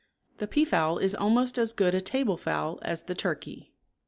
The 0.39 0.47
peafowl 0.47 0.97
is 0.97 1.13
almost 1.13 1.59
as 1.59 1.73
good 1.73 1.93
a 1.93 2.01
table 2.01 2.35
fowl 2.35 2.79
as 2.81 3.03
the 3.03 3.13
turkey. 3.13 3.71